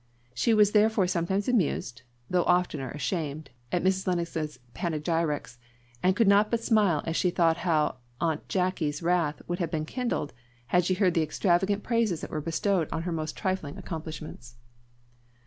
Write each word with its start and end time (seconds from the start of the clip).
She 0.33 0.55
was 0.55 0.71
therefore 0.71 1.05
sometimes 1.05 1.47
amused, 1.47 2.01
though 2.27 2.41
oftener 2.45 2.89
ashamed, 2.89 3.51
at 3.71 3.83
Mrs. 3.83 4.07
Lennox's 4.07 4.57
panegyrics, 4.73 5.59
and 6.01 6.15
could 6.15 6.27
not 6.27 6.49
but 6.49 6.63
smile 6.63 7.03
as 7.05 7.15
she 7.15 7.29
thought 7.29 7.57
how 7.57 7.97
Aunt 8.19 8.49
Jacky's 8.49 9.03
wrath 9.03 9.43
would 9.47 9.59
have 9.59 9.69
been 9.69 9.85
kindled 9.85 10.33
had 10.69 10.85
she 10.85 10.95
heard 10.95 11.13
the 11.13 11.21
extravagant 11.21 11.83
praises 11.83 12.21
that 12.21 12.31
were 12.31 12.41
bestowed 12.41 12.87
on 12.91 13.03
her 13.03 13.11
most 13.11 13.37
trifling 13.37 13.77
accomplishments. 13.77 14.55